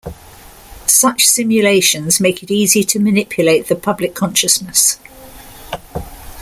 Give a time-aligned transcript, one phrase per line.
[0.87, 4.97] Such simulations make it easy to manipulate the public consciousness.